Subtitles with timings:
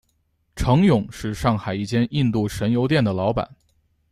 [0.55, 3.47] 程勇是上海一间印度神油店的老板。